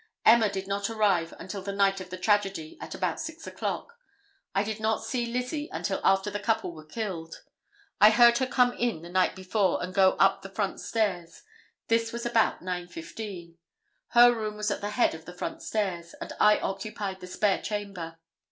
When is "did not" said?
0.49-0.89, 4.63-5.03